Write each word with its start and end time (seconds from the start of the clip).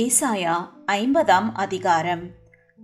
ஏசாயா 0.00 0.54
ஐம்பதாம் 0.92 1.48
அதிகாரம். 1.52 2.22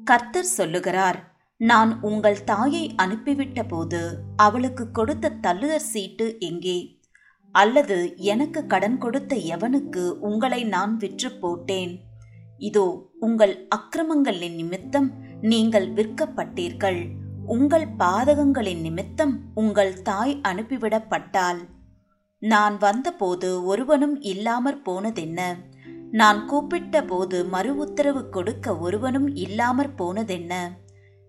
கர்த்தர் 0.04 0.48
சொல்லுகிறார் 0.56 1.18
நான் 1.56 2.00
உங்கள் 2.00 2.44
தாயை 2.44 2.94
அனுப்பிவிட்ட 2.96 3.62
போது 3.68 4.00
அவளுக்கு 4.36 4.90
கொடுத்த 4.90 5.30
தள்ளுதர் 5.40 5.86
சீட்டு 5.92 6.36
எங்கே? 6.38 7.00
அல்லது 7.54 8.14
எனக்கு 8.16 8.66
கடன் 8.66 8.98
கொடுத்த 8.98 9.36
எவனுக்கு 9.36 10.10
உங்களை 10.18 10.64
நான் 10.64 10.96
விற்று 10.96 11.30
போட்டேன்? 11.32 11.94
இதோ 12.58 13.10
உங்கள் 13.20 13.66
அக்கிரமங்களின் 13.68 14.54
நிமித்தம் 14.54 15.08
நீங்கள் 15.40 15.88
விற்கப்பட்டீர்கள். 15.92 17.08
உங்கள் 17.46 17.86
பாதகங்களின் 17.98 18.80
நிமித்தம் 18.80 19.40
உங்கள் 19.54 20.02
தாய் 20.02 20.40
அனுப்பிவிடப்பட்டாள். 20.42 21.62
நான் 22.42 22.78
வந்தபோது 22.78 23.64
ஒருவனும் 23.64 24.20
இல்லாமற் 24.20 24.84
போனதென்ன? 24.84 25.40
நான் 26.10 26.46
கூப்பிட்ட 26.46 27.04
போது 27.04 27.44
மறு 27.44 27.76
உத்தரவு 27.76 28.28
கொடுக்க 28.28 28.78
ஒருவனும் 28.78 29.34
இல்லாமற் 29.34 30.00
போனதென்ன? 30.00 30.54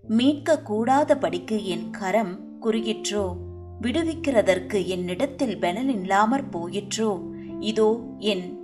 மீட்க 0.02 0.62
கூடாதபடிக்கு 0.70 1.64
என் 1.64 1.90
கரம் 1.90 2.40
குறுகிற்றோ? 2.62 3.36
விடுவிக்கிறதற்கு 3.82 4.86
என்னிடத்தில் 4.86 5.58
பெனல் 5.58 5.88
இல்லாமற் 5.88 6.56
போயிற்றோ? 6.56 7.22
இதோ 7.60 8.16
என் 8.18 8.60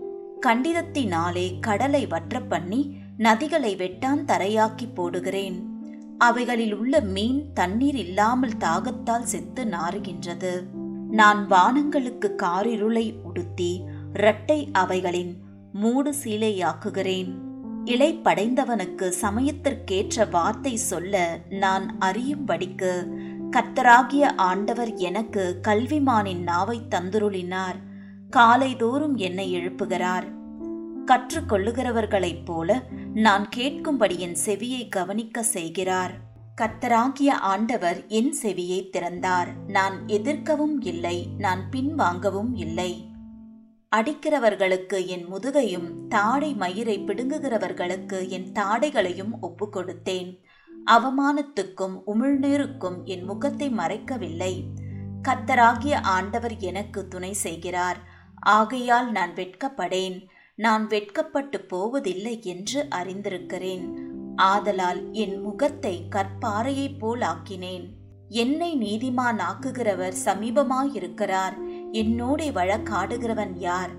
கண்டிதத்தினாலே 0.45 1.59
கடலை 1.59 2.07
வற்ற 2.07 2.41
பண்ணி 2.41 2.95
நதிகளை 3.17 3.75
வெட்டான் 3.75 4.25
தரையாக்கி 4.25 4.87
போடுகிறேன். 4.93 5.63
அவைகளில் 6.17 6.75
உள்ள 6.75 6.99
மீன் 6.99 7.53
தண்ணீர் 7.53 7.95
இல்லாமல் 7.95 8.57
தாகத்தால் 8.59 9.23
செத்து 9.23 9.65
நாறுகின்றது. 9.65 10.63
நான் 11.09 11.47
வானங்களுக்கு 11.47 12.35
காரிருளை 12.37 13.13
உடுத்தி 13.23 13.83
இரட்டை 14.13 14.69
அவைகளின் 14.71 15.43
மூடு 15.81 16.13
சீலையாக்குகிறேன் 16.23 17.31
இலை 17.85 18.19
படைந்தவனுக்கு 18.23 19.13
சமயத்திற்கேற்ற 19.21 20.29
வார்த்தை 20.29 20.75
சொல்ல 20.75 21.39
நான் 21.49 21.95
அறியும்படிக்கு 21.99 23.07
கத்தராகிய 23.51 24.35
ஆண்டவர் 24.35 24.93
எனக்கு 24.93 25.59
கல்விமானின் 25.67 26.41
நாவை 26.41 26.81
தந்துருளினார். 26.89 27.75
காலைதோறும் 28.35 29.15
என்னை 29.15 29.55
எழுப்புகிறார். 29.55 30.23
கற்றுக்கொள்ளுகிறவர்களைப் 31.05 32.45
போல 32.45 32.83
நான் 33.13 33.49
கேட்கும்படி 33.55 34.17
என் 34.17 34.37
செவியை 34.45 34.89
கவனிக்க 34.89 35.43
செய்கிறார். 35.43 36.13
கர்த்தராகிய 36.61 37.29
ஆண்டவர் 37.29 38.07
என் 38.07 38.35
செவியை 38.43 38.89
திறந்தார். 38.89 39.47
நான் 39.67 40.07
எதிர்க்கவும் 40.07 40.81
இல்லை 40.81 41.27
நான் 41.37 41.69
பின்வாங்கவும் 41.71 42.55
இல்லை. 42.55 43.13
அடிக்கிறவர்களுக்கு 43.95 45.05
என் 45.05 45.33
முதுகையும் 45.33 46.07
தாடை 46.09 46.53
மயிரை 46.53 46.99
பிடுங்குகிறவர்களுக்கு 46.99 48.27
என் 48.27 48.51
தாடைகளையும் 48.51 49.31
ஒப்பு 49.41 49.69
கொடுத்தேன் 49.73 50.43
அவமானத்துக்கும் 50.91 52.01
உமிழ்நீருக்கும் 52.07 53.03
என் 53.03 53.23
முகத்தை 53.23 53.69
மறைக்கவில்லை. 53.69 54.63
கத்தராகிய 55.27 55.93
ஆண்டவர் 55.93 56.57
எனக்கு 56.57 57.07
துணை 57.07 57.33
செய்கிறார். 57.33 57.97
ஆகையால் 58.35 59.11
நான் 59.11 59.33
வெட்கப்படேன். 59.33 60.27
நான் 60.55 60.87
வெட்கப்பட்டு 60.87 61.61
போவதில்லை 61.61 62.39
என்று 62.43 62.85
அறிந்திருக்கிறேன். 62.95 63.93
ஆதலால் 64.35 65.11
என் 65.11 65.41
முகத்தை 65.41 66.07
கற்பாறையைப் 66.09 66.99
போல் 66.99 67.19
ஆக்கினேன். 67.19 67.89
என்னை 68.29 68.77
நீதிமானாக்குகிறவர் 68.77 70.13
சமீபமாயிருக்கிறார். 70.25 71.64
என்னோடே 71.95 72.47
வழக்காடுகிறவன் 72.51 73.53
யார்? 73.57 73.89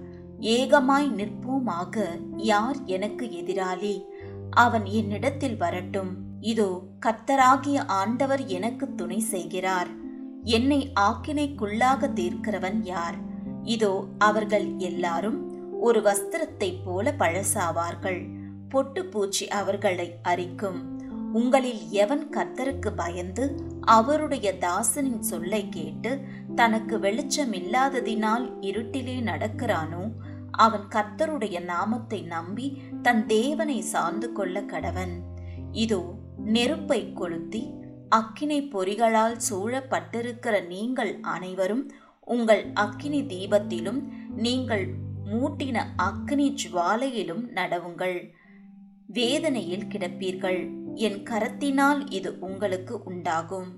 ஏகமாய் 0.41 1.09
நிற்போமாக 1.11 2.07
யார் 2.37 2.77
எனக்கு 2.85 3.27
எதிராளி? 3.27 4.05
அவன் 4.51 4.85
என்னிடத்தில் 4.85 5.57
வரட்டும். 5.57 6.17
இதோ 6.41 6.83
கத்தராகிய 7.07 7.79
ஆண்டவர் 7.87 8.47
எனக்கு 8.47 8.95
துணை 8.95 9.19
செய்கிறார். 9.19 9.89
என்னை 10.43 10.93
ஆக்கினைக்குள்ளாக 11.01 12.13
தீர்க்கிறவன் 12.13 12.81
யார்? 12.83 13.15
இதோ 13.63 14.05
அவர்கள் 14.19 14.77
எல்லாரும் 14.77 15.39
ஒரு 15.81 16.01
வஸ்திரத்தைப் 16.01 16.83
போல 16.85 17.15
பழசாவார்கள். 17.19 18.21
பொட்டு 18.69 19.07
பூச்சி 19.07 19.49
அவர்களை 19.49 20.15
அரிக்கும். 20.23 20.95
உங்களில் 21.33 21.91
எவன் 21.91 22.31
கர்த்தருக்கு 22.31 22.91
பயந்து 22.97 23.45
அவருடைய 23.81 24.59
தாசனின் 24.59 25.23
சொல்லை 25.23 25.69
கேட்டு 25.69 26.21
தனக்கு 26.57 26.99
வெளிச்சம் 26.99 27.53
இல்லாததினால் 27.53 28.45
இருட்டிலே 28.61 29.17
நடக்கிறானோ? 29.31 30.03
அவன் 30.51 30.87
கர்த்தருடைய 30.95 31.65
நாமத்தை 31.65 32.23
நம்பி 32.23 32.67
தன் 33.03 33.27
தேவனை 33.27 33.81
சார்ந்து 33.81 34.33
கொள்ள 34.33 34.61
கடவன். 34.61 35.15
இதோ 35.73 36.03
நெருப்பை 36.45 37.13
கொளுத்தி 37.13 37.63
அக்கினை 38.09 38.59
பொறிகளால் 38.71 39.37
சூழப்பட்டிருக்கிற 39.51 40.67
நீங்கள் 40.67 41.13
அனைவரும் 41.21 41.85
உங்கள் 42.21 42.65
அக்கினி 42.75 43.21
தீபத்திலும் 43.23 44.01
நீங்கள் 44.37 44.87
மூட்டின 45.31 45.79
அக்கினி 45.97 46.47
ஜுவாலையிலும் 46.63 47.45
நடவுங்கள். 47.55 48.19
வேதனையில் 49.07 49.89
கிடப்பீர்கள். 49.89 50.61
என் 50.95 51.21
கரத்தினால் 51.23 52.01
இது 52.11 52.31
உங்களுக்கு 52.39 53.03
உண்டாகும். 53.03 53.69